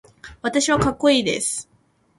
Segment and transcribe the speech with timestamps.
[0.41, 1.69] 私はかっこいいです。